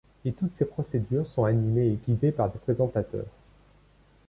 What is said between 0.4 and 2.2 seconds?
ces procédures sont animées et